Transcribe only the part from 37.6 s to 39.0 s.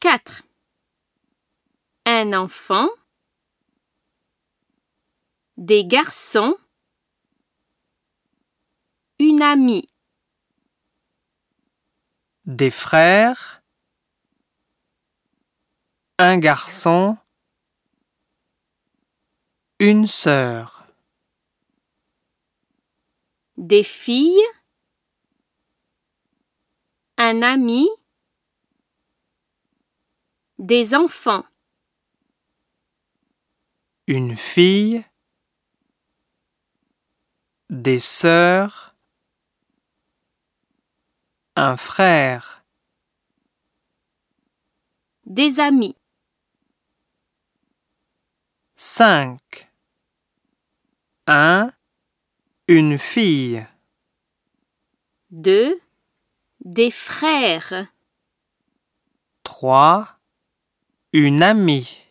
des sœurs,